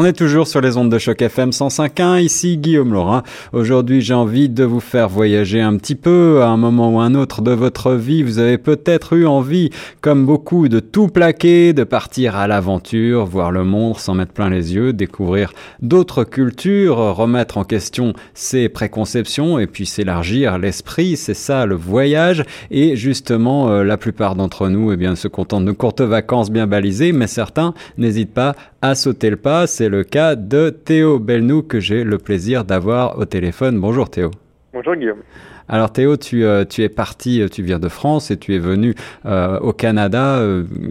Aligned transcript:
On 0.00 0.04
est 0.04 0.12
toujours 0.12 0.46
sur 0.46 0.60
les 0.60 0.76
ondes 0.76 0.92
de 0.92 0.98
choc 0.98 1.20
FM 1.20 1.50
105.1, 1.50 2.22
ici 2.22 2.56
Guillaume 2.56 2.92
Laurin. 2.92 3.24
Aujourd'hui, 3.52 4.00
j'ai 4.00 4.14
envie 4.14 4.48
de 4.48 4.62
vous 4.62 4.78
faire 4.78 5.08
voyager 5.08 5.60
un 5.60 5.76
petit 5.76 5.96
peu 5.96 6.40
à 6.40 6.46
un 6.46 6.56
moment 6.56 6.94
ou 6.94 7.00
un 7.00 7.16
autre 7.16 7.42
de 7.42 7.50
votre 7.50 7.94
vie. 7.94 8.22
Vous 8.22 8.38
avez 8.38 8.58
peut-être 8.58 9.14
eu 9.14 9.26
envie, 9.26 9.70
comme 10.00 10.24
beaucoup, 10.24 10.68
de 10.68 10.78
tout 10.78 11.08
plaquer, 11.08 11.72
de 11.72 11.82
partir 11.82 12.36
à 12.36 12.46
l'aventure, 12.46 13.26
voir 13.26 13.50
le 13.50 13.64
monde 13.64 13.98
sans 13.98 14.14
mettre 14.14 14.30
plein 14.30 14.50
les 14.50 14.72
yeux, 14.72 14.92
découvrir 14.92 15.52
d'autres 15.82 16.22
cultures, 16.22 16.98
remettre 17.16 17.58
en 17.58 17.64
question 17.64 18.12
ses 18.34 18.68
préconceptions 18.68 19.58
et 19.58 19.66
puis 19.66 19.84
s'élargir 19.84 20.58
l'esprit. 20.58 21.16
C'est 21.16 21.34
ça 21.34 21.66
le 21.66 21.74
voyage. 21.74 22.44
Et 22.70 22.94
justement, 22.94 23.68
euh, 23.70 23.82
la 23.82 23.96
plupart 23.96 24.36
d'entre 24.36 24.68
nous, 24.68 24.92
eh 24.92 24.96
bien, 24.96 25.16
se 25.16 25.26
contentent 25.26 25.64
de 25.64 25.72
courtes 25.72 26.02
vacances 26.02 26.52
bien 26.52 26.68
balisées, 26.68 27.10
mais 27.10 27.26
certains 27.26 27.74
n'hésitent 27.96 28.32
pas 28.32 28.54
à 28.82 28.94
sauter 28.94 29.30
le 29.30 29.36
pas. 29.36 29.66
C'est 29.66 29.88
le 29.88 30.04
cas 30.04 30.34
de 30.34 30.70
Théo 30.70 31.18
Belnou 31.18 31.62
que 31.62 31.80
j'ai 31.80 32.04
le 32.04 32.18
plaisir 32.18 32.64
d'avoir 32.64 33.18
au 33.18 33.24
téléphone. 33.24 33.80
Bonjour 33.80 34.10
Théo. 34.10 34.30
Bonjour 34.72 34.94
Guillaume. 34.94 35.22
Alors 35.68 35.92
Théo, 35.92 36.16
tu, 36.16 36.44
euh, 36.44 36.64
tu 36.64 36.82
es 36.82 36.88
parti, 36.88 37.42
euh, 37.42 37.48
tu 37.48 37.62
viens 37.62 37.78
de 37.78 37.88
France 37.88 38.30
et 38.30 38.38
tu 38.38 38.54
es 38.54 38.58
venu 38.58 38.94
euh, 39.26 39.58
au 39.60 39.74
Canada 39.74 40.40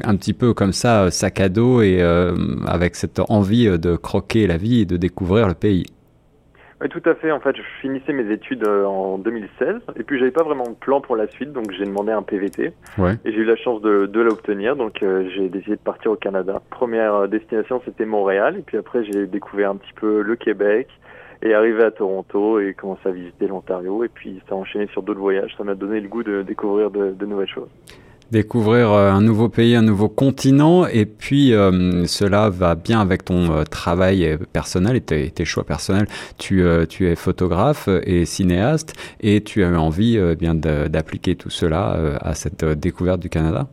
un 0.04 0.16
petit 0.16 0.34
peu 0.34 0.54
comme 0.54 0.74
ça, 0.74 1.10
sac 1.10 1.40
à 1.40 1.50
dos 1.50 1.82
et 1.82 2.02
avec 2.66 2.96
cette 2.96 3.20
envie 3.30 3.68
de 3.80 3.96
croquer 3.96 4.46
la 4.48 4.58
vie 4.58 4.82
et 4.82 4.86
de 4.86 4.98
découvrir 4.98 5.48
le 5.48 5.56
pays. 5.56 5.86
Oui, 6.80 6.90
tout 6.90 7.02
à 7.06 7.16
fait. 7.16 7.32
En 7.32 7.40
fait, 7.40 7.56
je 7.56 7.62
finissais 7.82 8.14
mes 8.14 8.32
études 8.32 8.68
euh, 8.68 8.86
en 8.86 9.18
2016 9.18 9.82
et 9.96 10.04
puis 10.04 10.20
j'avais 10.20 10.32
pas 10.32 10.44
vraiment 10.44 10.66
de 10.70 10.76
plan 10.76 11.02
pour 11.02 11.16
la 11.16 11.28
suite, 11.28 11.52
donc 11.52 11.72
j'ai 11.72 11.86
demandé 11.86 12.12
un 12.12 12.22
PVT 12.22 12.74
ouais. 13.00 13.14
et 13.26 13.32
j'ai 13.32 13.40
eu 13.40 13.46
la 13.46 13.56
chance 13.56 13.82
de, 13.82 14.06
de 14.06 14.22
l'obtenir. 14.22 14.76
Donc 14.76 15.02
euh, 15.02 15.28
j'ai 15.36 15.50
décidé 15.50 15.76
de 15.76 15.82
partir 15.82 16.12
au 16.12 16.16
Canada. 16.16 16.62
Première 16.70 17.16
euh, 17.16 17.28
destination, 17.28 17.82
c'était 17.84 18.06
Montréal 18.06 18.58
et 18.60 18.62
puis 18.62 18.78
après 18.78 19.04
j'ai 19.04 19.26
découvert 19.26 19.72
un 19.72 19.76
petit 19.78 19.94
peu 19.94 20.22
le 20.22 20.36
Québec 20.36 20.88
et 21.42 21.56
arrivé 21.56 21.84
à 21.84 21.92
Toronto 21.92 22.60
et 22.60 22.76
commencé 22.76 23.02
à 23.06 23.12
visiter 23.12 23.48
l'Ontario 23.48 24.04
et 24.04 24.10
puis 24.10 24.42
ça 24.48 24.54
a 24.54 24.58
enchaîné 24.58 24.88
sur 24.88 25.02
d'autres 25.02 25.20
voyages. 25.20 25.56
Ça 25.58 25.64
m'a 25.64 25.74
donné 25.74 26.00
le 26.00 26.08
goût 26.08 26.24
de 26.24 26.44
découvrir 26.44 26.92
de, 26.92 27.12
de 27.12 27.26
nouvelles 27.26 27.50
choses 27.50 27.70
découvrir 28.32 28.92
euh, 28.92 29.12
un 29.12 29.22
nouveau 29.22 29.50
pays, 29.50 29.76
un 29.76 29.82
nouveau 29.82 30.10
continent, 30.10 30.86
et 30.88 31.06
puis 31.06 31.54
euh, 31.54 32.06
cela 32.06 32.50
va 32.50 32.76
bien 32.76 33.00
avec 33.00 33.26
ton 33.26 33.52
euh, 33.52 33.64
travail 33.64 34.38
personnel 34.54 34.96
et 34.96 35.02
tes, 35.02 35.46
choix 35.46 35.64
personnels. 35.64 36.08
Tu, 36.38 36.66
es 36.66 37.16
photographe 37.16 37.90
et 38.04 38.26
cinéaste, 38.26 38.94
et 39.22 39.42
tu 39.42 39.64
as 39.64 39.70
eu 39.70 39.76
envie 39.76 40.20
bien 40.36 40.56
d'appliquer 40.56 41.36
tout 41.36 41.50
cela 41.50 42.18
à 42.22 42.34
cette 42.34 42.66
découverte 42.66 43.20
du 43.20 43.30
Canada? 43.30 43.68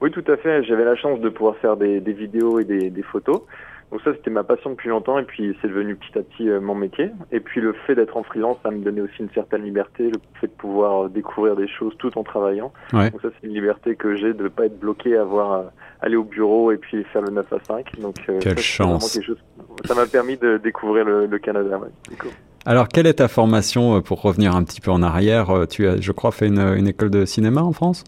Oui, 0.00 0.10
tout 0.10 0.24
à 0.26 0.36
fait. 0.36 0.64
J'avais 0.64 0.84
la 0.84 0.96
chance 0.96 1.20
de 1.20 1.28
pouvoir 1.28 1.56
faire 1.56 1.76
des, 1.76 2.00
vidéos 2.00 2.58
et 2.58 2.64
des 2.64 3.02
photos. 3.02 3.42
Donc 3.90 4.00
ça, 4.02 4.12
c'était 4.14 4.30
ma 4.30 4.44
passion 4.44 4.70
depuis 4.70 4.88
longtemps 4.88 5.18
et 5.18 5.24
puis 5.24 5.56
c'est 5.60 5.68
devenu 5.68 5.96
petit 5.96 6.16
à 6.16 6.22
petit 6.22 6.48
euh, 6.48 6.60
mon 6.60 6.76
métier. 6.76 7.10
Et 7.32 7.40
puis 7.40 7.60
le 7.60 7.72
fait 7.86 7.96
d'être 7.96 8.16
en 8.16 8.22
freelance, 8.22 8.56
ça 8.62 8.70
me 8.70 8.78
donnait 8.84 9.00
aussi 9.00 9.18
une 9.18 9.30
certaine 9.30 9.64
liberté, 9.64 10.04
le 10.04 10.20
fait 10.40 10.46
de 10.46 10.52
pouvoir 10.52 11.04
euh, 11.04 11.08
découvrir 11.08 11.56
des 11.56 11.66
choses 11.66 11.92
tout 11.98 12.16
en 12.16 12.22
travaillant. 12.22 12.72
Ouais. 12.92 13.10
Donc 13.10 13.20
ça, 13.22 13.28
c'est 13.40 13.46
une 13.48 13.54
liberté 13.54 13.96
que 13.96 14.14
j'ai 14.14 14.32
de 14.32 14.44
ne 14.44 14.48
pas 14.48 14.66
être 14.66 14.78
bloqué 14.78 15.16
à 15.16 15.22
avoir 15.22 15.52
euh, 15.52 15.62
aller 16.02 16.16
au 16.16 16.22
bureau 16.22 16.70
et 16.70 16.76
puis 16.76 17.02
faire 17.12 17.22
le 17.22 17.30
9 17.30 17.52
à 17.52 17.58
5. 17.64 18.00
Donc 18.00 18.14
Quelle 18.40 18.58
ça, 18.58 18.62
chance 18.62 19.20
chose... 19.20 19.38
Ça 19.84 19.94
m'a 19.94 20.06
permis 20.06 20.36
de 20.36 20.58
découvrir 20.58 21.04
le, 21.04 21.26
le 21.26 21.38
Canada. 21.38 21.78
Ouais. 21.78 21.88
Cool. 22.18 22.30
Alors, 22.66 22.88
quelle 22.88 23.06
est 23.06 23.14
ta 23.14 23.28
formation 23.28 24.02
pour 24.02 24.22
revenir 24.22 24.54
un 24.54 24.62
petit 24.62 24.80
peu 24.80 24.90
en 24.90 25.02
arrière 25.02 25.66
Tu 25.68 25.88
as, 25.88 26.00
je 26.00 26.12
crois, 26.12 26.30
fait 26.30 26.46
une, 26.46 26.60
une 26.60 26.86
école 26.86 27.10
de 27.10 27.24
cinéma 27.24 27.62
en 27.62 27.72
France? 27.72 28.04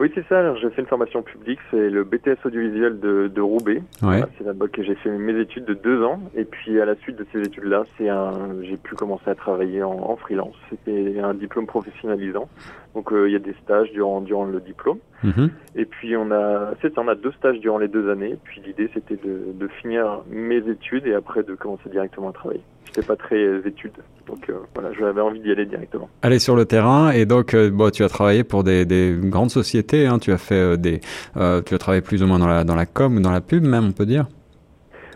Oui, 0.00 0.10
c'est 0.14 0.26
ça. 0.28 0.38
Alors, 0.38 0.56
j'ai 0.56 0.70
fait 0.70 0.80
une 0.80 0.88
formation 0.88 1.22
publique, 1.22 1.58
c'est 1.70 1.90
le 1.90 2.04
BTS 2.04 2.46
audiovisuel 2.46 2.98
de, 3.00 3.28
de 3.28 3.40
Roubaix. 3.42 3.74
Ouais. 3.76 3.82
Voilà, 4.00 4.28
c'est 4.38 4.44
là-bas 4.44 4.68
que 4.68 4.82
j'ai 4.82 4.94
fait 4.94 5.10
mes 5.10 5.38
études 5.38 5.66
de 5.66 5.74
deux 5.74 6.02
ans. 6.02 6.20
Et 6.34 6.44
puis, 6.44 6.80
à 6.80 6.86
la 6.86 6.96
suite 6.96 7.16
de 7.16 7.26
ces 7.30 7.42
études-là, 7.42 7.84
c'est 7.98 8.08
un, 8.08 8.32
j'ai 8.62 8.78
pu 8.78 8.94
commencer 8.94 9.28
à 9.28 9.34
travailler 9.34 9.82
en, 9.82 9.92
en 9.92 10.16
freelance. 10.16 10.54
C'était 10.70 11.20
un 11.20 11.34
diplôme 11.34 11.66
professionnalisant. 11.66 12.48
Donc, 12.94 13.12
euh, 13.12 13.28
il 13.28 13.32
y 13.32 13.36
a 13.36 13.40
des 13.40 13.54
stages 13.62 13.92
durant, 13.92 14.22
durant 14.22 14.46
le 14.46 14.60
diplôme. 14.60 14.98
Mmh. 15.22 15.48
Et 15.76 15.84
puis, 15.84 16.16
on 16.16 16.30
a, 16.30 16.70
c'est 16.80 16.98
on 16.98 17.06
a 17.06 17.14
deux 17.14 17.32
stages 17.32 17.60
durant 17.60 17.76
les 17.76 17.88
deux 17.88 18.10
années. 18.10 18.38
Puis, 18.42 18.62
l'idée, 18.64 18.88
c'était 18.94 19.16
de, 19.16 19.52
de 19.52 19.68
finir 19.68 20.22
mes 20.30 20.66
études 20.66 21.06
et 21.06 21.14
après 21.14 21.42
de 21.42 21.54
commencer 21.54 21.90
directement 21.90 22.30
à 22.30 22.32
travailler. 22.32 22.62
J'étais 22.92 23.06
pas 23.06 23.14
très 23.14 23.58
études, 23.64 23.92
donc 24.26 24.50
euh, 24.50 24.54
voilà, 24.74 24.92
j'avais 24.98 25.20
envie 25.20 25.38
d'y 25.38 25.52
aller 25.52 25.64
directement. 25.64 26.08
Aller 26.22 26.40
sur 26.40 26.56
le 26.56 26.64
terrain 26.64 27.12
et 27.12 27.24
donc 27.24 27.54
euh, 27.54 27.70
bon, 27.70 27.90
tu 27.90 28.02
as 28.02 28.08
travaillé 28.08 28.42
pour 28.42 28.64
des, 28.64 28.84
des 28.84 29.16
grandes 29.16 29.50
sociétés, 29.50 30.08
hein, 30.08 30.18
tu 30.18 30.32
as 30.32 30.38
fait 30.38 30.54
euh, 30.54 30.76
des, 30.76 30.98
tu 30.98 31.74
as 31.74 31.78
travaillé 31.78 32.02
plus 32.02 32.20
ou 32.24 32.26
moins 32.26 32.40
dans 32.40 32.48
la 32.48 32.64
dans 32.64 32.74
la 32.74 32.86
com 32.86 33.16
ou 33.16 33.20
dans 33.20 33.30
la 33.30 33.40
pub 33.40 33.64
même, 33.64 33.86
on 33.86 33.92
peut 33.92 34.06
dire. 34.06 34.26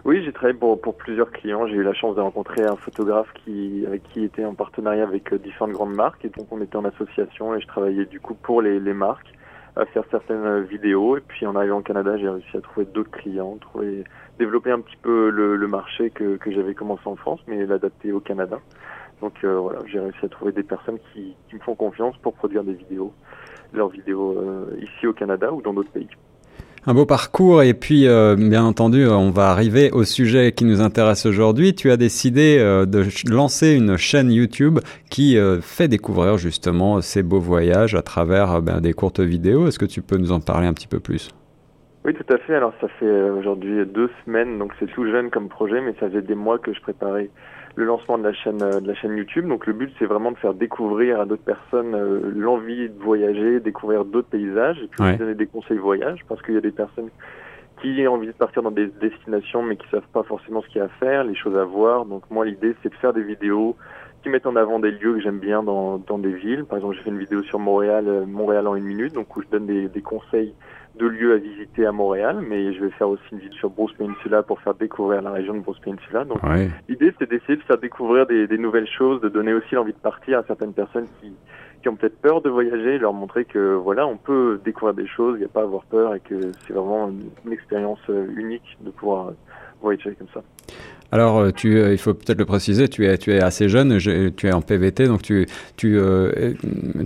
Oui, 0.05 0.23
j'ai 0.25 0.33
travaillé 0.33 0.57
pour, 0.57 0.81
pour 0.81 0.97
plusieurs 0.97 1.33
clients. 1.33 1.67
J'ai 1.67 1.77
eu 1.77 1.83
la 1.83 1.95
chance 1.95 2.15
de 2.15 2.21
rencontrer 2.21 2.63
un 2.63 2.77
photographe 2.77 3.33
qui, 3.43 3.85
avec 3.87 4.03
qui 4.13 4.23
était 4.23 4.45
en 4.45 4.55
partenariat 4.55 5.03
avec 5.03 5.35
différentes 5.43 5.73
grandes 5.73 5.97
marques. 5.97 6.25
Et 6.27 6.29
donc, 6.29 6.47
on 6.51 6.61
était 6.61 6.77
en 6.77 6.85
association 6.85 7.55
et 7.55 7.61
je 7.61 7.67
travaillais 7.67 8.05
du 8.05 8.21
coup 8.21 8.35
pour 8.35 8.61
les, 8.61 8.79
les 8.81 8.93
marques 8.93 9.33
à 9.77 9.85
faire 9.87 10.05
certaines 10.11 10.63
vidéos. 10.63 11.17
Et 11.17 11.21
puis, 11.21 11.47
en 11.47 11.57
arrivant 11.57 11.79
au 11.79 11.83
Canada, 11.83 12.17
j'ai 12.17 12.29
réussi 12.29 12.57
à 12.57 12.61
trouver 12.61 12.87
d'autres 12.87 13.11
clients, 13.11 13.57
trouver, 13.57 14.05
développer 14.39 14.71
un 14.71 14.81
petit 14.81 14.97
peu 15.03 15.31
le, 15.31 15.57
le 15.57 15.69
marché 15.69 16.11
que, 16.11 16.37
que 16.37 16.53
j'avais 16.53 16.75
commencé 16.75 17.03
en 17.07 17.17
France, 17.17 17.41
mais 17.47 17.67
l'adapter 17.67 18.13
au 18.13 18.21
Canada. 18.21 18.61
Donc, 19.21 19.33
euh, 19.45 19.59
voilà, 19.59 19.81
j'ai 19.87 20.01
réussi 20.01 20.25
à 20.25 20.29
trouver 20.29 20.53
des 20.53 20.63
personnes 20.63 20.99
qui, 21.13 21.35
qui 21.49 21.55
me 21.57 21.61
font 21.61 21.75
confiance 21.75 22.17
pour 22.19 22.35
produire 22.35 22.65
des 22.65 22.75
vidéos, 22.75 23.13
leurs 23.73 23.89
vidéos 23.89 24.39
euh, 24.39 24.77
ici 24.81 25.07
au 25.07 25.13
Canada 25.13 25.53
ou 25.53 25.63
dans 25.63 25.73
d'autres 25.73 25.93
pays. 25.93 26.09
Un 26.87 26.93
beau 26.93 27.07
parcours 27.07 27.63
et 27.63 27.73
puis 27.73 28.07
euh, 28.07 28.37
bien 28.37 28.63
entendu 28.63 29.07
on 29.07 29.31
va 29.31 29.49
arriver 29.49 29.91
au 29.91 30.05
sujet 30.05 30.53
qui 30.53 30.67
nous 30.67 30.83
intéresse 30.83 31.25
aujourd'hui. 31.25 31.75
Tu 31.75 31.91
as 31.91 31.97
décidé 31.97 32.59
euh, 32.61 32.85
de 32.85 33.05
lancer 33.33 33.75
une 33.75 33.97
chaîne 33.97 34.31
YouTube 34.31 34.81
qui 35.09 35.39
euh, 35.39 35.63
fait 35.63 35.89
découvrir 35.89 36.37
justement 36.37 37.01
ces 37.01 37.23
beaux 37.23 37.41
voyages 37.41 37.95
à 37.95 38.03
travers 38.03 38.61
ben, 38.61 38.83
des 38.83 38.93
courtes 38.93 39.21
vidéos. 39.21 39.67
Est-ce 39.67 39.79
que 39.79 39.87
tu 39.87 40.03
peux 40.03 40.19
nous 40.19 40.31
en 40.31 40.41
parler 40.41 40.67
un 40.67 40.75
petit 40.75 40.87
peu 40.87 41.01
plus? 41.01 41.31
Oui, 42.05 42.13
tout 42.13 42.35
à 42.35 42.37
fait. 42.37 42.55
Alors, 42.55 42.75
ça 42.83 42.89
fait 43.01 43.31
aujourd'hui 43.31 43.87
deux 43.87 44.11
semaines, 44.27 44.59
donc 44.59 44.73
c'est 44.79 44.93
tout 44.93 45.07
jeune 45.07 45.31
comme 45.31 45.49
projet, 45.49 45.81
mais 45.81 45.95
ça 45.99 46.11
faisait 46.11 46.21
des 46.21 46.35
mois 46.35 46.59
que 46.59 46.75
je 46.75 46.81
préparais 46.83 47.31
le 47.77 47.85
lancement 47.85 48.19
de 48.19 48.25
la 48.25 48.33
chaîne 48.33 48.59
de 48.59 48.87
la 48.87 48.95
chaîne 48.95 49.17
YouTube. 49.17 49.47
Donc, 49.49 49.67
le 49.67 49.73
but, 49.73 49.93
c'est 49.99 50.07
vraiment 50.07 50.33
de 50.33 50.37
faire 50.39 50.55
découvrir 50.55 51.21
à 51.21 51.27
d'autres 51.27 51.43
personnes 51.43 51.95
euh, 51.95 52.33
l'envie 52.35 52.89
de 52.89 52.99
voyager, 53.03 53.61
découvrir 53.61 54.05
d'autres 54.05 54.29
paysages, 54.29 54.79
et 54.79 54.87
puis 54.89 55.03
ouais. 55.03 55.17
donner 55.17 55.35
des 55.35 55.47
conseils 55.47 55.79
voyage, 55.79 56.21
parce 56.29 56.41
qu'il 56.43 56.55
y 56.55 56.59
a 56.59 56.61
des 56.61 56.71
personnes 56.71 57.11
qui 57.83 58.07
ont 58.07 58.15
envie 58.15 58.29
de 58.29 58.33
partir 58.33 58.63
dans 58.63 58.71
des 58.71 58.87
destinations, 58.87 59.63
mais 59.63 59.77
qui 59.77 59.89
savent 59.89 60.09
pas 60.13 60.23
forcément 60.23 60.63
ce 60.63 60.69
qu'il 60.69 60.79
y 60.79 60.81
a 60.81 60.85
à 60.85 60.89
faire, 61.01 61.25
les 61.25 61.35
choses 61.35 61.59
à 61.59 61.65
voir. 61.65 62.07
Donc, 62.07 62.23
moi, 62.31 62.45
l'idée, 62.45 62.75
c'est 62.83 62.89
de 62.89 62.95
faire 62.95 63.13
des 63.13 63.23
vidéos 63.23 63.77
qui 64.23 64.31
mettent 64.31 64.47
en 64.47 64.57
avant 64.57 64.79
des 64.79 64.91
lieux 64.91 65.15
que 65.15 65.21
j'aime 65.21 65.39
bien 65.39 65.63
dans, 65.63 65.99
dans 65.99 66.19
des 66.19 66.33
villes. 66.33 66.65
Par 66.65 66.79
exemple, 66.79 66.97
j'ai 66.97 67.03
fait 67.03 67.11
une 67.11 67.19
vidéo 67.19 67.43
sur 67.43 67.59
Montréal, 67.59 68.05
euh, 68.09 68.25
Montréal 68.25 68.67
en 68.69 68.77
une 68.77 68.85
minute, 68.85 69.13
donc 69.13 69.37
où 69.37 69.43
je 69.43 69.49
donne 69.49 69.67
des, 69.67 69.89
des 69.89 70.01
conseils 70.01 70.55
de 70.97 71.07
lieux 71.07 71.35
à 71.35 71.37
visiter 71.39 71.87
à 71.87 71.93
Montréal, 71.93 72.39
mais 72.49 72.73
je 72.73 72.85
vais 72.85 72.91
faire 72.91 73.09
aussi 73.09 73.23
une 73.33 73.39
vidéo 73.39 73.59
sur 73.59 73.71
Bruce 73.71 73.93
Peninsula 73.95 74.43
pour 74.43 74.61
faire 74.61 74.75
découvrir 74.75 75.23
la 75.23 75.33
région 75.33 75.55
de 75.55 75.61
Bruce 75.61 75.79
Peninsula. 75.81 76.25
Donc 76.25 76.43
ouais. 76.45 76.71
l'idée 76.89 77.13
c'est 77.19 77.29
d'essayer 77.29 77.57
de 77.57 77.63
faire 77.63 77.79
découvrir 77.79 78.27
des, 78.27 78.47
des, 78.47 78.59
nouvelles 78.59 78.89
choses, 78.89 79.21
de 79.21 79.29
donner 79.29 79.53
aussi 79.53 79.75
l'envie 79.75 79.93
de 79.93 79.99
partir 79.99 80.39
à 80.39 80.45
certaines 80.45 80.73
personnes 80.73 81.07
qui, 81.21 81.33
qui 81.83 81.89
ont 81.89 81.97
peut-être 81.97 82.21
peur 82.21 82.43
de 82.43 82.49
voyager, 82.49 82.99
leur 82.99 83.13
montrer 83.13 83.45
que 83.45 83.75
voilà, 83.75 84.07
on 84.07 84.17
peut 84.17 84.61
découvrir 84.65 84.95
des 84.95 85.07
choses, 85.07 85.37
il 85.37 85.41
n'y 85.41 85.47
a 85.47 85.49
pas 85.49 85.61
à 85.61 85.65
avoir 85.65 85.83
peur 85.85 86.15
et 86.15 86.21
que 86.21 86.53
c'est 86.67 86.73
vraiment 86.73 87.09
une, 87.09 87.31
une, 87.45 87.53
expérience 87.53 88.01
unique 88.09 88.77
de 88.81 88.91
pouvoir 88.91 89.33
voyager 89.85 90.15
comme 90.19 90.29
ça. 90.35 90.43
Alors, 91.15 91.53
tu, 91.53 91.81
il 91.93 91.99
faut 91.99 92.13
peut-être 92.13 92.41
le 92.41 92.45
préciser, 92.45 92.89
tu 92.89 93.07
es, 93.07 93.17
tu 93.19 93.33
es 93.33 93.41
assez 93.41 93.69
jeune, 93.69 93.99
je, 93.99 94.31
tu 94.31 94.49
es 94.49 94.53
en 94.53 94.63
PVT, 94.63 95.07
donc 95.07 95.23
tu, 95.23 95.47
tu, 95.77 95.97
euh, 95.97 96.55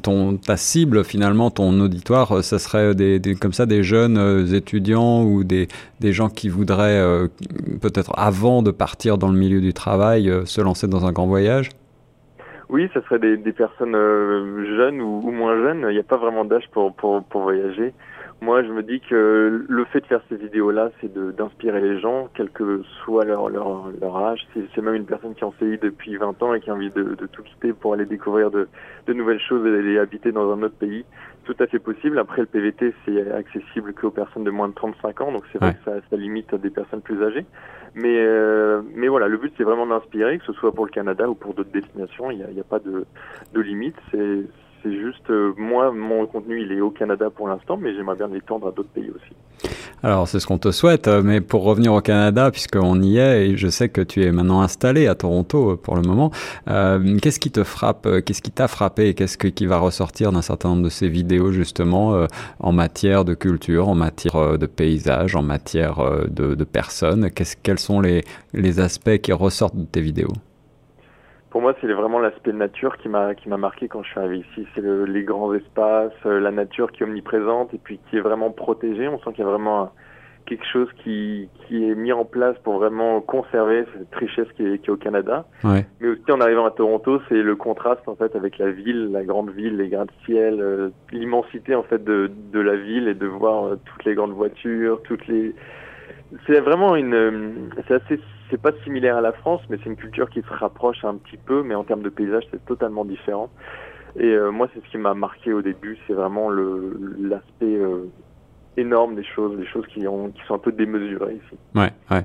ton, 0.02 0.38
ta 0.38 0.56
cible 0.56 1.04
finalement, 1.04 1.50
ton 1.50 1.78
auditoire, 1.78 2.42
ça 2.42 2.58
serait 2.58 2.94
des, 2.94 3.18
des 3.18 3.34
comme 3.34 3.52
ça 3.52 3.66
des 3.66 3.82
jeunes 3.82 4.46
étudiants 4.54 5.24
ou 5.24 5.44
des, 5.44 5.68
des 6.00 6.12
gens 6.14 6.30
qui 6.30 6.48
voudraient 6.48 6.98
euh, 6.98 7.28
peut-être 7.82 8.12
avant 8.16 8.62
de 8.62 8.70
partir 8.70 9.18
dans 9.18 9.28
le 9.28 9.36
milieu 9.36 9.60
du 9.60 9.74
travail 9.74 10.30
euh, 10.30 10.46
se 10.46 10.62
lancer 10.62 10.88
dans 10.88 11.04
un 11.04 11.12
grand 11.12 11.26
voyage? 11.26 11.68
Oui, 12.70 12.88
ce 12.94 13.02
serait 13.02 13.18
des, 13.18 13.36
des 13.36 13.52
personnes 13.52 13.92
jeunes 13.92 15.02
ou, 15.02 15.20
ou, 15.22 15.30
moins 15.32 15.56
jeunes. 15.56 15.84
Il 15.88 15.92
n'y 15.92 16.00
a 16.00 16.02
pas 16.02 16.16
vraiment 16.16 16.46
d'âge 16.46 16.64
pour, 16.72 16.94
pour, 16.94 17.22
pour 17.24 17.42
voyager. 17.42 17.92
Moi, 18.40 18.62
je 18.62 18.68
me 18.68 18.84
dis 18.84 19.00
que 19.00 19.66
le 19.68 19.84
fait 19.86 20.00
de 20.00 20.06
faire 20.06 20.20
ces 20.28 20.36
vidéos-là, 20.36 20.90
c'est 21.00 21.12
d'inspirer 21.12 21.80
les 21.80 21.98
gens, 21.98 22.28
quel 22.34 22.50
que 22.50 22.82
soit 23.02 23.24
leur, 23.24 23.48
leur, 23.48 23.90
leur 24.00 24.16
âge. 24.16 24.46
C'est 24.54 24.80
même 24.80 24.94
une 24.94 25.06
personne 25.06 25.34
qui 25.34 25.42
en 25.42 25.52
sait 25.58 25.76
depuis 25.76 26.16
20 26.16 26.40
ans 26.44 26.54
et 26.54 26.60
qui 26.60 26.70
a 26.70 26.74
envie 26.74 26.90
de, 26.90 27.02
de 27.02 27.26
tout 27.26 27.42
quitter 27.42 27.72
pour 27.72 27.94
aller 27.94 28.06
découvrir 28.06 28.52
de, 28.52 28.68
de 29.08 29.12
nouvelles 29.12 29.40
choses 29.40 29.66
et 29.66 29.76
aller 29.76 29.98
habiter 29.98 30.30
dans 30.30 30.52
un 30.52 30.62
autre 30.62 30.76
pays. 30.76 31.04
Tout 31.46 31.56
à 31.58 31.66
fait 31.66 31.80
possible. 31.80 32.16
Après, 32.20 32.42
le 32.42 32.46
PVT, 32.46 32.94
c'est 33.04 33.32
accessible 33.32 33.92
qu'aux 33.92 34.12
personnes 34.12 34.44
de 34.44 34.50
moins 34.50 34.68
de 34.68 34.74
35 34.74 35.20
ans, 35.20 35.32
donc 35.32 35.42
c'est 35.52 35.58
vrai 35.58 35.74
que 35.74 35.90
ça, 35.90 35.96
ça, 36.08 36.16
limite 36.16 36.54
des 36.54 36.70
personnes 36.70 37.00
plus 37.00 37.20
âgées. 37.24 37.44
Mais, 37.96 38.18
euh, 38.18 38.82
mais 38.94 39.08
voilà, 39.08 39.26
le 39.26 39.38
but, 39.38 39.52
c'est 39.56 39.64
vraiment 39.64 39.86
d'inspirer, 39.86 40.38
que 40.38 40.44
ce 40.44 40.52
soit 40.52 40.72
pour 40.72 40.84
le 40.84 40.92
Canada 40.92 41.28
ou 41.28 41.34
pour 41.34 41.54
d'autres 41.54 41.72
destinations. 41.72 42.30
Il 42.30 42.36
n'y 42.36 42.44
a, 42.44 42.60
a, 42.60 42.64
pas 42.64 42.78
de, 42.78 43.04
de 43.52 43.60
limite. 43.60 43.96
C'est 44.12 44.44
c'est 44.82 44.92
juste, 44.92 45.28
euh, 45.30 45.52
moi, 45.56 45.92
mon 45.92 46.26
contenu, 46.26 46.62
il 46.62 46.72
est 46.72 46.80
au 46.80 46.90
Canada 46.90 47.30
pour 47.30 47.48
l'instant, 47.48 47.76
mais 47.76 47.94
j'aimerais 47.94 48.16
bien 48.16 48.28
l'étendre 48.28 48.68
à 48.68 48.70
d'autres 48.70 48.90
pays 48.90 49.10
aussi. 49.10 49.70
Alors, 50.02 50.28
c'est 50.28 50.38
ce 50.38 50.46
qu'on 50.46 50.58
te 50.58 50.70
souhaite, 50.70 51.08
euh, 51.08 51.22
mais 51.24 51.40
pour 51.40 51.64
revenir 51.64 51.92
au 51.92 52.00
Canada, 52.00 52.50
puisqu'on 52.50 53.00
y 53.02 53.18
est, 53.18 53.48
et 53.48 53.56
je 53.56 53.68
sais 53.68 53.88
que 53.88 54.00
tu 54.00 54.24
es 54.24 54.30
maintenant 54.30 54.60
installé 54.60 55.08
à 55.08 55.14
Toronto 55.14 55.72
euh, 55.72 55.76
pour 55.76 55.96
le 55.96 56.02
moment, 56.02 56.30
qu'est-ce 56.66 57.40
qui 57.40 57.50
te 57.50 57.64
frappe, 57.64 58.06
qu'est-ce 58.24 58.42
qui 58.42 58.50
t'a 58.50 58.68
frappé, 58.68 59.14
qu'est-ce 59.14 59.36
qui 59.36 59.66
va 59.66 59.78
ressortir 59.78 60.30
d'un 60.32 60.42
certain 60.42 60.70
nombre 60.70 60.84
de 60.84 60.88
ces 60.88 61.08
vidéos, 61.08 61.50
justement, 61.50 62.26
en 62.60 62.72
matière 62.72 63.24
de 63.24 63.34
culture, 63.34 63.88
en 63.88 63.94
matière 63.94 64.58
de 64.58 64.66
paysage, 64.66 65.34
en 65.34 65.42
matière 65.42 66.00
de, 66.28 66.64
personnes? 66.64 67.30
Quels 67.62 67.78
sont 67.78 68.00
les, 68.00 68.24
les 68.52 68.80
aspects 68.80 69.18
qui 69.18 69.32
ressortent 69.32 69.76
de 69.76 69.84
tes 69.84 70.00
vidéos? 70.00 70.32
Pour 71.58 71.64
moi, 71.64 71.74
c'est 71.80 71.92
vraiment 71.92 72.20
l'aspect 72.20 72.52
nature 72.52 72.96
qui 72.98 73.08
m'a 73.08 73.34
qui 73.34 73.48
m'a 73.48 73.56
marqué 73.56 73.88
quand 73.88 74.04
je 74.04 74.10
suis 74.10 74.20
arrivé 74.20 74.44
ici. 74.48 74.64
C'est 74.76 74.80
le, 74.80 75.06
les 75.06 75.24
grands 75.24 75.52
espaces, 75.54 76.12
euh, 76.24 76.38
la 76.38 76.52
nature 76.52 76.92
qui 76.92 77.02
est 77.02 77.04
omniprésente 77.04 77.74
et 77.74 77.78
puis 77.78 77.98
qui 78.08 78.16
est 78.16 78.20
vraiment 78.20 78.52
protégée. 78.52 79.08
On 79.08 79.18
sent 79.18 79.32
qu'il 79.32 79.40
y 79.40 79.42
a 79.42 79.50
vraiment 79.50 79.90
quelque 80.46 80.64
chose 80.72 80.86
qui 81.02 81.48
qui 81.66 81.90
est 81.90 81.96
mis 81.96 82.12
en 82.12 82.24
place 82.24 82.56
pour 82.62 82.74
vraiment 82.74 83.20
conserver 83.20 83.86
cette 83.92 84.14
richesse 84.14 84.46
qui 84.56 84.64
est, 84.64 84.78
qui 84.78 84.86
est 84.86 84.92
au 84.92 84.96
Canada. 84.96 85.46
Ouais. 85.64 85.84
Mais 86.00 86.10
aussi 86.10 86.30
en 86.30 86.40
arrivant 86.40 86.64
à 86.64 86.70
Toronto, 86.70 87.20
c'est 87.28 87.42
le 87.42 87.56
contraste 87.56 88.06
en 88.06 88.14
fait 88.14 88.36
avec 88.36 88.56
la 88.58 88.70
ville, 88.70 89.10
la 89.10 89.24
grande 89.24 89.50
ville, 89.50 89.78
les 89.78 89.88
gratte-ciel, 89.88 90.60
euh, 90.60 90.90
l'immensité 91.10 91.74
en 91.74 91.82
fait 91.82 92.04
de 92.04 92.30
de 92.52 92.60
la 92.60 92.76
ville 92.76 93.08
et 93.08 93.14
de 93.14 93.26
voir 93.26 93.64
euh, 93.64 93.80
toutes 93.84 94.04
les 94.04 94.14
grandes 94.14 94.34
voitures, 94.34 95.02
toutes 95.02 95.26
les 95.26 95.56
c'est 96.46 96.60
vraiment 96.60 96.94
une 96.94 97.14
euh, 97.14 97.50
c'est 97.88 97.94
assez 97.94 98.20
c'est 98.50 98.60
pas 98.60 98.72
similaire 98.84 99.16
à 99.16 99.20
la 99.20 99.32
France, 99.32 99.60
mais 99.68 99.78
c'est 99.82 99.90
une 99.90 99.96
culture 99.96 100.28
qui 100.30 100.42
se 100.42 100.52
rapproche 100.52 101.04
un 101.04 101.16
petit 101.16 101.36
peu, 101.36 101.62
mais 101.62 101.74
en 101.74 101.84
termes 101.84 102.02
de 102.02 102.08
paysage, 102.08 102.44
c'est 102.50 102.64
totalement 102.64 103.04
différent. 103.04 103.50
Et 104.16 104.30
euh, 104.30 104.50
moi, 104.50 104.68
c'est 104.72 104.82
ce 104.84 104.90
qui 104.90 104.98
m'a 104.98 105.14
marqué 105.14 105.52
au 105.52 105.62
début, 105.62 105.98
c'est 106.06 106.14
vraiment 106.14 106.50
l'aspect 106.50 107.76
euh, 107.76 108.08
énorme 108.76 109.14
des 109.14 109.24
choses, 109.24 109.56
des 109.58 109.66
choses 109.66 109.86
qui, 109.86 110.00
qui 110.00 110.46
sont 110.46 110.54
un 110.54 110.58
peu 110.58 110.72
démesurées 110.72 111.34
ici. 111.34 111.56
Ouais, 111.74 111.92
ouais. 112.10 112.24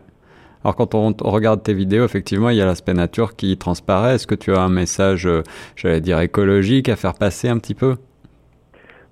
Alors 0.63 0.77
quand 0.77 0.95
on 0.95 1.13
regarde 1.29 1.61
tes 1.61 1.73
vidéos, 1.73 2.05
effectivement, 2.05 2.49
il 2.49 2.55
y 2.55 2.61
a 2.61 2.65
l'aspect 2.65 2.93
nature 2.93 3.35
qui 3.35 3.57
transparaît. 3.57 4.15
Est-ce 4.15 4.27
que 4.27 4.35
tu 4.35 4.53
as 4.53 4.61
un 4.61 4.69
message, 4.69 5.27
euh, 5.27 5.43
j'allais 5.75 5.99
dire, 5.99 6.21
écologique 6.21 6.87
à 6.87 6.95
faire 6.95 7.15
passer 7.15 7.49
un 7.49 7.57
petit 7.57 7.75
peu? 7.75 7.97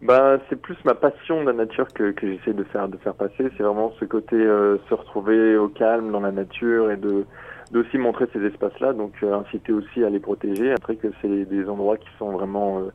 Bah, 0.01 0.39
c'est 0.50 0.59
plus 0.59 0.77
ma 0.83 0.95
passion 0.95 1.42
de 1.42 1.45
la 1.45 1.53
nature 1.53 1.88
que, 1.94 2.12
que 2.12 2.27
j'essaie 2.27 2.53
de 2.53 2.63
faire 2.63 2.88
de 2.88 2.98
faire 2.98 3.13
passer. 3.13 3.51
C'est 3.56 3.63
vraiment 3.63 3.94
ce 4.00 4.06
côté 4.06 4.36
euh, 4.36 4.77
se 4.89 4.94
retrouver 4.95 5.57
au 5.57 5.68
calme 5.68 6.12
dans 6.12 6.21
la 6.21 6.31
nature 6.31 6.92
et 6.92 6.98
de 6.98 7.25
d'aussi 7.71 8.00
montrer 8.00 8.25
ces 8.33 8.44
espaces-là. 8.44 8.94
Donc 8.94 9.13
euh, 9.21 9.39
inciter 9.39 9.71
aussi 9.71 10.03
à 10.03 10.09
les 10.09 10.19
protéger. 10.19 10.71
Après 10.71 10.95
que 10.95 11.07
c'est 11.21 11.45
des 11.45 11.69
endroits 11.69 11.98
qui 11.98 12.09
sont 12.18 12.31
vraiment 12.31 12.80
euh, 12.80 12.89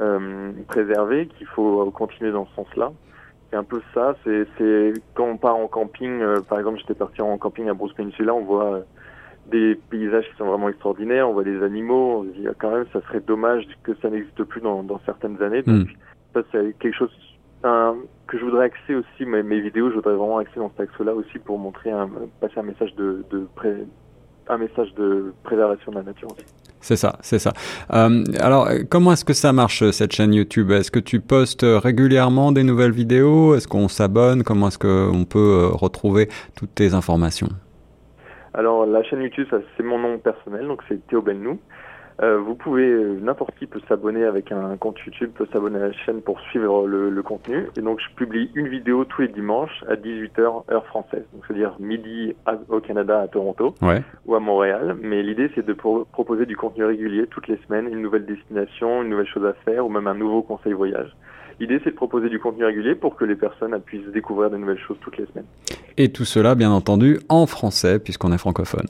euh 0.00 0.52
préservés, 0.68 1.26
qu'il 1.26 1.48
faut 1.48 1.90
continuer 1.90 2.30
dans 2.30 2.46
ce 2.46 2.54
sens-là. 2.54 2.92
C'est 3.50 3.56
un 3.56 3.64
peu 3.64 3.82
ça. 3.92 4.14
C'est 4.22 4.46
c'est 4.56 4.92
quand 5.14 5.26
on 5.26 5.38
part 5.38 5.56
en 5.56 5.66
camping. 5.66 6.22
par 6.48 6.60
exemple, 6.60 6.78
j'étais 6.78 6.94
parti 6.94 7.22
en 7.22 7.36
camping 7.38 7.68
à 7.68 7.74
Bruce 7.74 7.92
Peninsula. 7.94 8.32
On 8.32 8.44
voit 8.44 8.82
des 9.46 9.74
paysages 9.90 10.28
qui 10.30 10.36
sont 10.36 10.46
vraiment 10.46 10.68
extraordinaires. 10.68 11.28
On 11.28 11.32
voit 11.32 11.44
des 11.44 11.60
animaux. 11.64 12.20
On 12.20 12.22
se 12.22 12.38
dit 12.38 12.46
ah, 12.48 12.54
quand 12.56 12.70
même, 12.70 12.86
ça 12.92 13.00
serait 13.02 13.20
dommage 13.20 13.66
que 13.82 13.96
ça 14.00 14.10
n'existe 14.10 14.44
plus 14.44 14.60
dans, 14.60 14.84
dans 14.84 15.00
certaines 15.06 15.42
années. 15.42 15.62
Donc, 15.62 15.88
mm 15.88 15.92
ça 16.36 16.46
c'est 16.52 16.78
quelque 16.78 16.96
chose 16.96 17.10
un, 17.64 17.96
que 18.26 18.38
je 18.38 18.44
voudrais 18.44 18.66
axer 18.66 18.94
aussi 18.94 19.24
mes, 19.24 19.42
mes, 19.42 19.60
vidéos. 19.60 19.90
Je 19.90 19.96
voudrais 19.96 20.14
vraiment 20.14 20.38
axer 20.38 20.58
dans 20.58 20.70
cet 20.70 20.80
axe-là 20.80 21.14
aussi 21.14 21.38
pour 21.38 21.58
montrer 21.58 21.90
un, 21.90 22.08
passer 22.40 22.58
un 22.58 22.62
message 22.62 22.94
de, 22.96 23.24
de 23.30 23.46
pré, 23.54 23.74
un 24.48 24.58
message 24.58 24.92
de 24.94 25.32
préservation 25.42 25.92
de 25.92 25.96
la 25.96 26.02
nature 26.02 26.28
aussi. 26.30 26.44
C'est 26.80 26.96
ça, 26.96 27.16
c'est 27.20 27.38
ça. 27.38 27.52
Euh, 27.92 28.22
alors, 28.38 28.68
comment 28.90 29.12
est-ce 29.12 29.24
que 29.24 29.32
ça 29.32 29.52
marche 29.52 29.90
cette 29.90 30.12
chaîne 30.12 30.32
YouTube? 30.32 30.70
Est-ce 30.70 30.90
que 30.90 31.00
tu 31.00 31.20
postes 31.20 31.64
régulièrement 31.64 32.52
des 32.52 32.62
nouvelles 32.62 32.92
vidéos? 32.92 33.54
Est-ce 33.54 33.66
qu'on 33.66 33.88
s'abonne? 33.88 34.44
Comment 34.44 34.68
est-ce 34.68 34.78
qu'on 34.78 35.24
peut 35.24 35.38
euh, 35.38 35.68
retrouver 35.68 36.28
toutes 36.54 36.74
tes 36.74 36.94
informations? 36.94 37.48
Alors, 38.54 38.86
la 38.86 39.02
chaîne 39.02 39.22
YouTube, 39.22 39.48
c'est 39.76 39.82
mon 39.82 39.98
nom 39.98 40.18
personnel, 40.18 40.66
donc 40.66 40.82
c'est 40.88 41.04
Théo 41.08 41.22
Bennou. 41.22 41.58
Euh, 42.22 42.38
vous 42.38 42.54
pouvez, 42.54 42.88
euh, 42.88 43.18
n'importe 43.20 43.54
qui 43.58 43.66
peut 43.66 43.80
s'abonner 43.88 44.24
avec 44.24 44.50
un 44.50 44.76
compte 44.78 44.98
YouTube, 45.04 45.32
peut 45.34 45.46
s'abonner 45.52 45.76
à 45.76 45.88
la 45.88 45.92
chaîne 45.92 46.22
pour 46.22 46.40
suivre 46.40 46.86
le, 46.86 47.10
le, 47.10 47.22
contenu. 47.22 47.68
Et 47.76 47.82
donc, 47.82 48.00
je 48.00 48.14
publie 48.14 48.50
une 48.54 48.68
vidéo 48.68 49.04
tous 49.04 49.22
les 49.22 49.28
dimanches 49.28 49.84
à 49.86 49.96
18h 49.96 50.70
heure 50.70 50.86
française. 50.86 51.24
Donc, 51.34 51.44
c'est-à-dire 51.46 51.76
midi 51.78 52.34
au 52.68 52.80
Canada, 52.80 53.20
à 53.20 53.28
Toronto 53.28 53.74
ouais. 53.82 54.02
ou 54.24 54.34
à 54.34 54.40
Montréal. 54.40 54.96
Mais 55.02 55.22
l'idée, 55.22 55.50
c'est 55.54 55.66
de 55.66 55.72
pro 55.74 56.06
proposer 56.10 56.46
du 56.46 56.56
contenu 56.56 56.84
régulier 56.84 57.26
toutes 57.26 57.48
les 57.48 57.58
semaines, 57.66 57.88
une 57.92 58.00
nouvelle 58.00 58.24
destination, 58.24 59.02
une 59.02 59.10
nouvelle 59.10 59.28
chose 59.28 59.44
à 59.44 59.52
faire 59.64 59.84
ou 59.84 59.90
même 59.90 60.06
un 60.06 60.14
nouveau 60.14 60.42
conseil 60.42 60.72
voyage. 60.72 61.14
L'idée, 61.60 61.80
c'est 61.84 61.90
de 61.90 61.96
proposer 61.96 62.28
du 62.28 62.38
contenu 62.38 62.64
régulier 62.64 62.94
pour 62.94 63.16
que 63.16 63.24
les 63.24 63.36
personnes 63.36 63.78
puissent 63.80 64.08
découvrir 64.08 64.50
de 64.50 64.56
nouvelles 64.56 64.78
choses 64.78 64.98
toutes 65.00 65.16
les 65.18 65.26
semaines. 65.26 65.46
Et 65.96 66.12
tout 66.12 66.24
cela, 66.24 66.54
bien 66.54 66.70
entendu, 66.70 67.18
en 67.28 67.46
français, 67.46 67.98
puisqu'on 67.98 68.32
est 68.32 68.38
francophone. 68.38 68.86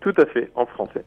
Tout 0.00 0.14
à 0.16 0.26
fait, 0.26 0.50
en 0.54 0.66
français. 0.66 1.04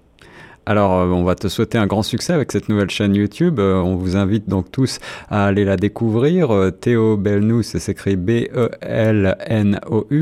Alors, 0.67 0.93
euh, 0.93 1.07
on 1.09 1.23
va 1.23 1.35
te 1.35 1.47
souhaiter 1.47 1.77
un 1.77 1.85
grand 1.85 2.01
succès 2.01 2.33
avec 2.33 2.51
cette 2.51 2.69
nouvelle 2.69 2.89
chaîne 2.89 3.13
YouTube. 3.13 3.59
Euh, 3.59 3.75
on 3.75 3.95
vous 3.95 4.17
invite 4.17 4.49
donc 4.49 4.71
tous 4.71 4.97
à 5.29 5.45
aller 5.45 5.63
la 5.63 5.77
découvrir. 5.77 6.49
Euh, 6.51 6.71
Théo 6.71 7.17
Belnou, 7.17 7.61
c'est 7.61 7.77
s'écrit 7.77 8.15
B-E-L-N-O-U. 8.15 8.65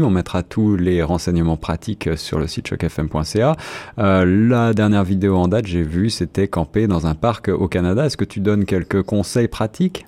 On 0.03 0.09
mettra 0.09 0.43
tous 0.43 0.75
les 0.75 1.01
renseignements 1.01 1.55
pratiques 1.55 2.09
sur 2.17 2.39
le 2.39 2.47
site 2.47 2.67
chocfm.ca. 2.67 3.55
la 3.97 4.73
dernière 4.73 5.05
vidéo 5.05 5.37
en 5.37 5.47
date, 5.47 5.65
j'ai 5.65 5.83
vu, 5.83 6.09
c'était 6.09 6.49
camper 6.49 6.87
dans 6.87 7.07
un 7.07 7.15
parc 7.15 7.47
au 7.47 7.69
Canada. 7.69 8.05
Est-ce 8.05 8.17
que 8.17 8.25
tu 8.25 8.41
donnes 8.41 8.65
quelques 8.65 9.01
conseils 9.03 9.47
pratiques? 9.47 10.05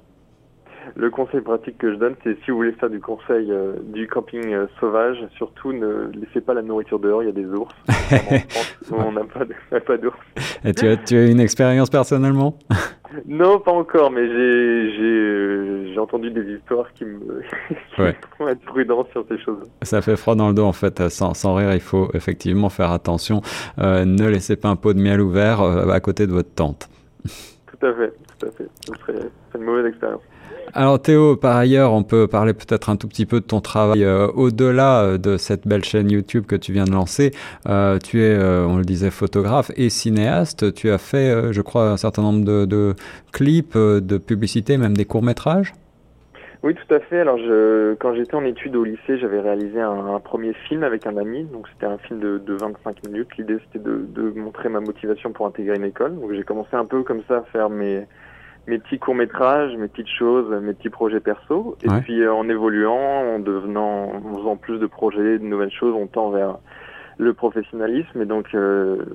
Le 0.95 1.09
conseil 1.09 1.41
pratique 1.41 1.77
que 1.77 1.91
je 1.91 1.97
donne, 1.97 2.15
c'est 2.23 2.37
si 2.43 2.51
vous 2.51 2.57
voulez 2.57 2.71
faire 2.73 2.89
du 2.89 2.99
conseil 2.99 3.51
euh, 3.51 3.73
du 3.83 4.07
camping 4.07 4.53
euh, 4.53 4.67
sauvage, 4.79 5.17
surtout 5.35 5.73
ne 5.73 6.09
laissez 6.13 6.39
pas 6.41 6.53
la 6.53 6.61
nourriture 6.61 6.99
dehors, 6.99 7.21
il 7.21 7.25
y 7.25 7.29
a 7.29 7.33
des 7.33 7.45
ours. 7.45 7.73
on 8.91 9.11
n'a 9.11 9.23
pas, 9.25 9.79
pas 9.79 9.97
d'ours. 9.97 10.17
Tu 10.77 10.87
as, 10.87 10.97
tu 10.97 11.17
as 11.17 11.25
une 11.25 11.39
expérience 11.39 11.89
personnellement? 11.89 12.57
Non, 13.27 13.59
pas 13.59 13.71
encore, 13.71 14.11
mais 14.11 14.27
j'ai 14.27 14.33
euh, 14.33 15.93
j'ai 15.93 15.99
entendu 15.99 16.31
des 16.31 16.55
histoires 16.55 16.91
qui 16.93 17.05
me 17.05 17.41
qui 17.95 18.01
ouais. 18.01 18.15
font 18.37 18.47
être 18.47 18.61
prudent 18.61 19.07
sur 19.11 19.25
ces 19.29 19.37
choses. 19.37 19.63
Ça 19.83 20.01
fait 20.01 20.17
froid 20.17 20.35
dans 20.35 20.49
le 20.49 20.53
dos 20.53 20.65
en 20.65 20.73
fait. 20.73 21.07
Sans, 21.09 21.33
sans 21.33 21.55
rire, 21.55 21.73
il 21.73 21.79
faut 21.79 22.09
effectivement 22.13 22.69
faire 22.69 22.91
attention. 22.91 23.41
Euh, 23.79 24.03
ne 24.05 24.27
laissez 24.27 24.57
pas 24.57 24.69
un 24.69 24.75
pot 24.75 24.93
de 24.93 24.99
miel 24.99 25.21
ouvert 25.21 25.61
à 25.61 25.99
côté 25.99 26.27
de 26.27 26.31
votre 26.31 26.53
tente. 26.53 26.89
Tout 27.67 27.85
à 27.85 27.93
fait, 27.93 28.13
tout 28.37 28.47
à 28.47 28.51
fait. 28.51 28.67
Ce 28.85 28.93
serait 28.99 29.29
une 29.55 29.63
mauvaise 29.63 29.85
expérience. 29.85 30.21
Alors 30.73 31.01
Théo, 31.01 31.35
par 31.35 31.55
ailleurs, 31.55 31.93
on 31.93 32.03
peut 32.03 32.27
parler 32.27 32.53
peut-être 32.53 32.89
un 32.89 32.97
tout 32.97 33.07
petit 33.07 33.25
peu 33.25 33.39
de 33.39 33.45
ton 33.45 33.61
travail 33.61 34.03
euh, 34.03 34.27
au-delà 34.27 35.03
euh, 35.03 35.17
de 35.17 35.37
cette 35.37 35.67
belle 35.67 35.83
chaîne 35.83 36.11
YouTube 36.11 36.45
que 36.45 36.55
tu 36.55 36.73
viens 36.73 36.85
de 36.85 36.91
lancer. 36.91 37.31
Euh, 37.67 37.97
tu 37.99 38.21
es, 38.23 38.37
on 38.37 38.77
le 38.77 38.83
disait, 38.83 39.11
photographe 39.11 39.71
et 39.75 39.89
cinéaste. 39.89 40.73
Tu 40.73 40.89
as 40.89 40.97
fait, 40.97 41.53
je 41.53 41.61
crois, 41.61 41.89
un 41.89 41.97
certain 41.97 42.21
nombre 42.21 42.43
de, 42.43 42.93
clips, 43.31 43.77
de 43.77 44.17
publicités, 44.17 44.77
même 44.77 44.97
des 44.97 45.05
courts-métrages? 45.05 45.73
Oui, 46.63 46.73
tout 46.73 46.93
à 46.95 46.99
fait. 46.99 47.19
Alors, 47.19 47.37
quand 47.99 48.15
j'étais 48.15 48.35
en 48.35 48.43
études 48.43 48.75
au 48.75 48.83
lycée, 48.83 49.19
j'avais 49.19 49.39
réalisé 49.39 49.79
un, 49.79 50.19
premier 50.19 50.53
film 50.67 50.83
avec 50.83 51.05
un 51.05 51.15
ami. 51.17 51.43
Donc, 51.43 51.67
c'était 51.73 51.85
un 51.85 51.97
film 51.99 52.19
de, 52.19 52.39
de 52.39 52.53
25 52.53 53.05
minutes. 53.07 53.37
L'idée, 53.37 53.57
c'était 53.65 53.83
de, 53.83 54.33
montrer 54.35 54.69
ma 54.69 54.79
motivation 54.79 55.31
pour 55.31 55.45
intégrer 55.45 55.75
une 55.75 55.85
école. 55.85 56.19
Donc, 56.19 56.33
j'ai 56.33 56.43
commencé 56.43 56.75
un 56.75 56.85
peu 56.85 57.03
comme 57.03 57.21
ça 57.27 57.37
à 57.37 57.43
faire 57.43 57.69
mes, 57.69 58.05
mes 58.67 58.79
petits 58.79 58.99
courts 58.99 59.15
métrages, 59.15 59.75
mes 59.77 59.87
petites 59.87 60.09
choses, 60.09 60.49
mes 60.61 60.73
petits 60.73 60.89
projets 60.89 61.19
perso. 61.19 61.77
Et 61.83 61.89
ouais. 61.89 62.01
puis 62.01 62.21
euh, 62.21 62.33
en 62.33 62.49
évoluant, 62.49 63.35
en 63.35 63.39
devenant, 63.39 64.11
en 64.13 64.35
faisant 64.37 64.57
plus 64.57 64.79
de 64.79 64.87
projets, 64.87 65.37
de 65.39 65.43
nouvelles 65.43 65.71
choses, 65.71 65.93
on 65.95 66.07
tend 66.07 66.31
vers 66.31 66.57
le 67.17 67.33
professionnalisme 67.33 68.21
et 68.21 68.25
donc 68.25 68.53
euh, 68.53 69.05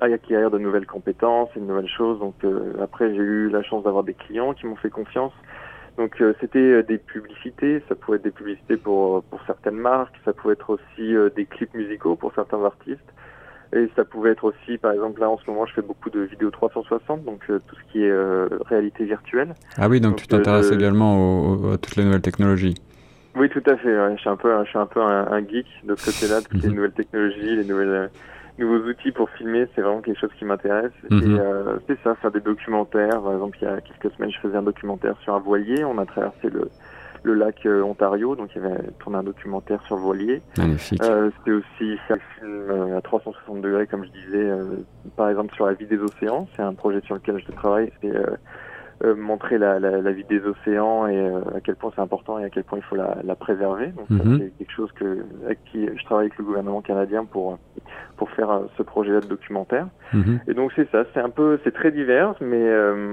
acquérir 0.00 0.50
de 0.50 0.58
nouvelles 0.58 0.86
compétences 0.86 1.48
et 1.56 1.60
de 1.60 1.64
nouvelles 1.64 1.88
choses. 1.88 2.18
Donc 2.20 2.34
euh, 2.44 2.74
après, 2.80 3.12
j'ai 3.14 3.20
eu 3.20 3.48
la 3.50 3.62
chance 3.62 3.82
d'avoir 3.84 4.04
des 4.04 4.14
clients 4.14 4.54
qui 4.54 4.66
m'ont 4.66 4.76
fait 4.76 4.90
confiance. 4.90 5.32
Donc 5.96 6.20
euh, 6.20 6.34
c'était 6.40 6.82
des 6.84 6.98
publicités, 6.98 7.82
ça 7.88 7.94
pouvait 7.94 8.18
être 8.18 8.24
des 8.24 8.30
publicités 8.30 8.76
pour 8.76 9.24
pour 9.24 9.40
certaines 9.46 9.76
marques, 9.76 10.14
ça 10.24 10.32
pouvait 10.32 10.54
être 10.54 10.70
aussi 10.70 11.14
des 11.34 11.46
clips 11.46 11.74
musicaux 11.74 12.16
pour 12.16 12.32
certains 12.34 12.64
artistes. 12.64 13.00
Et 13.72 13.88
ça 13.94 14.04
pouvait 14.04 14.30
être 14.30 14.44
aussi, 14.44 14.78
par 14.78 14.92
exemple, 14.92 15.20
là 15.20 15.30
en 15.30 15.38
ce 15.38 15.48
moment, 15.48 15.64
je 15.66 15.74
fais 15.74 15.82
beaucoup 15.82 16.10
de 16.10 16.20
vidéos 16.20 16.50
360, 16.50 17.24
donc 17.24 17.44
tout 17.46 17.76
ce 17.76 17.92
qui 17.92 18.02
est 18.02 18.12
réalité 18.66 19.04
virtuelle. 19.04 19.54
Ah 19.76 19.88
oui, 19.88 20.00
donc, 20.00 20.16
tu 20.16 20.26
t'intéresses 20.26 20.72
également 20.72 21.72
à 21.72 21.78
toutes 21.78 21.96
les 21.96 22.04
nouvelles 22.04 22.20
technologies. 22.20 22.74
Oui, 23.36 23.48
tout 23.48 23.62
à 23.66 23.76
fait. 23.76 23.94
Je 24.14 24.20
suis 24.20 24.28
un 24.28 24.36
peu, 24.36 24.52
je 24.64 24.68
suis 24.68 24.78
un 24.78 24.86
peu 24.86 25.00
un, 25.00 25.38
geek 25.40 25.66
de 25.84 25.94
ce 25.94 26.06
côté-là, 26.06 26.40
toutes 26.42 26.62
les 26.62 26.68
mhm. 26.68 26.74
nouvelles 26.74 26.92
technologies, 26.92 27.56
les 27.56 27.64
nouvelles 27.64 28.10
nouveaux 28.58 28.88
outils 28.88 29.12
pour 29.12 29.30
filmer, 29.30 29.66
c'est 29.74 29.80
vraiment 29.80 30.00
quelque 30.00 30.20
chose 30.20 30.30
qui 30.38 30.44
m'intéresse. 30.44 30.92
Mhm. 31.10 31.18
Et 31.18 31.40
euh, 31.40 31.76
c'est 31.86 31.98
ça, 32.02 32.14
faire 32.16 32.30
des 32.30 32.40
documentaires. 32.40 33.20
Par 33.20 33.32
exemple, 33.32 33.58
il 33.60 33.64
y 33.64 33.68
a 33.68 33.80
quelques 33.80 34.14
semaines, 34.14 34.30
je 34.30 34.38
faisais 34.40 34.56
un 34.56 34.62
documentaire 34.62 35.14
sur 35.22 35.34
un 35.34 35.40
voilier. 35.40 35.84
On 35.84 35.98
a 35.98 36.06
traversé 36.06 36.48
le, 36.50 36.68
le 37.22 37.34
lac 37.34 37.66
euh, 37.66 37.82
Ontario, 37.82 38.36
donc 38.36 38.50
il 38.54 38.62
y 38.62 38.64
avait 38.64 38.90
tourné 38.98 39.18
un 39.18 39.22
documentaire 39.22 39.82
sur 39.86 39.96
le 39.96 40.02
voilier. 40.02 40.42
Magnifique. 40.56 41.02
Euh, 41.02 41.30
C'était 41.38 41.52
aussi 41.52 41.98
un 42.10 42.18
film 42.38 42.50
euh, 42.70 42.98
à 42.98 43.02
360 43.02 43.60
degrés, 43.60 43.86
comme 43.86 44.04
je 44.04 44.10
disais, 44.10 44.44
euh, 44.50 44.76
par 45.16 45.28
exemple 45.28 45.54
sur 45.54 45.66
la 45.66 45.74
vie 45.74 45.86
des 45.86 45.98
océans. 45.98 46.48
C'est 46.56 46.62
un 46.62 46.74
projet 46.74 47.00
sur 47.02 47.14
lequel 47.14 47.42
je 47.46 47.52
travaille. 47.52 47.92
C'est 48.02 48.12
euh, 49.02 49.14
montrer 49.14 49.56
la, 49.56 49.78
la, 49.78 50.02
la, 50.02 50.12
vie 50.12 50.24
des 50.24 50.42
océans 50.44 51.06
et 51.06 51.16
euh, 51.16 51.40
à 51.56 51.60
quel 51.62 51.74
point 51.74 51.90
c'est 51.94 52.02
important 52.02 52.38
et 52.38 52.44
à 52.44 52.50
quel 52.50 52.64
point 52.64 52.78
il 52.78 52.84
faut 52.84 52.96
la, 52.96 53.16
la 53.24 53.34
préserver. 53.34 53.88
Donc 53.88 54.10
mhm. 54.10 54.38
c'est 54.38 54.58
quelque 54.58 54.72
chose 54.72 54.92
que 54.92 55.24
avec 55.44 55.64
qui 55.64 55.86
je 55.86 56.04
travaille 56.04 56.26
avec 56.26 56.36
le 56.36 56.44
gouvernement 56.44 56.82
canadien 56.82 57.24
pour 57.24 57.58
pour 58.18 58.30
faire 58.32 58.50
euh, 58.50 58.66
ce 58.76 58.82
projet-là 58.82 59.20
de 59.20 59.26
documentaire. 59.26 59.88
Mhm. 60.12 60.40
Et 60.48 60.52
donc 60.52 60.72
c'est 60.76 60.90
ça, 60.90 61.04
c'est 61.14 61.20
un 61.20 61.30
peu, 61.30 61.58
c'est 61.64 61.72
très 61.72 61.92
divers, 61.92 62.34
mais 62.42 62.68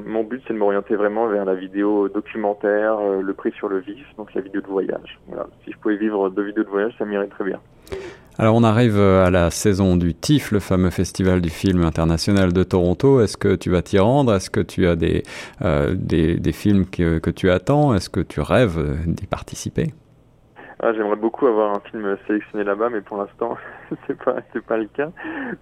mon 0.06 0.24
but 0.26 0.42
c'est 0.46 0.54
de 0.54 0.60
m'orienter 0.60 0.96
vraiment 0.96 1.28
vers 1.28 1.46
la 1.46 1.56
vidéo 1.56 2.10
documentaire, 2.10 3.00
le 3.22 3.34
prix 3.34 3.54
sur 3.54 3.70
le 3.70 3.80
vif, 3.80 4.06
donc 4.18 4.34
la 4.34 4.42
vidéo 4.42 4.60
de 4.60 4.68
voyage. 4.68 5.20
Voilà, 5.28 5.48
si 5.64 5.72
je 5.72 5.78
pouvais 5.78 5.96
vivre 5.96 6.30
de 6.30 6.42
vidéos 6.42 6.64
de 6.64 6.70
voyage, 6.70 6.94
ça 6.98 7.06
m'irait 7.06 7.28
très 7.28 7.46
bien. 7.46 7.62
Alors 8.40 8.56
on 8.56 8.64
arrive 8.64 9.00
euh, 9.00 9.26
à 9.26 9.32
la 9.32 9.50
saison 9.50 9.98
du 9.98 10.14
TIFF, 10.14 10.52
le 10.52 10.60
fameux 10.60 10.92
festival 10.92 11.42
du 11.42 11.50
film 11.50 11.82
international 11.82 12.54
de 12.54 12.62
Toronto. 12.62 13.20
Est-ce 13.20 13.36
que 13.36 13.56
tu 13.56 13.72
vas 13.72 13.82
t'y 13.82 13.98
rendre? 13.98 14.32
Est-ce 14.36 14.52
que 14.52 14.60
tu 14.60 14.86
as 14.86 14.96
des, 14.96 15.24
euh, 15.64 15.96
des, 15.98 16.36
des, 16.36 16.52
films 16.52 16.86
que, 16.86 17.18
que 17.18 17.32
tu 17.32 17.50
attends? 17.50 17.96
Est-ce 17.96 18.12
que 18.12 18.20
tu 18.20 18.40
rêves 18.40 18.78
euh, 18.78 18.94
d'y 19.08 19.26
participer? 19.26 19.92
Ah, 20.80 20.94
J'aimerais 20.94 21.16
beaucoup 21.16 21.48
avoir 21.48 21.78
un 21.78 21.80
film 21.90 22.16
sélectionné 22.28 22.64
là-bas, 22.64 22.90
mais 22.92 23.02
pour 23.02 23.18
l'instant, 23.18 23.58
c'est 24.06 24.24
pas 24.24 24.36
c'est 24.54 24.64
pas 24.64 24.78
le 24.78 24.86
cas. 24.86 25.10